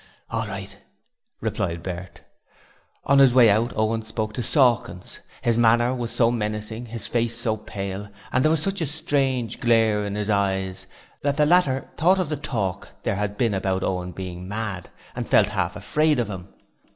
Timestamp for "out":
3.51-3.71